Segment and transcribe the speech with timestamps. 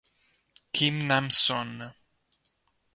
[0.73, 1.71] Kim Nam-soon